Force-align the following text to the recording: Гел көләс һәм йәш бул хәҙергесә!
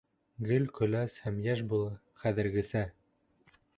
Гел 0.51 0.63
көләс 0.77 1.19
һәм 1.25 1.37
йәш 1.43 1.61
бул 1.73 1.85
хәҙергесә! 2.25 2.83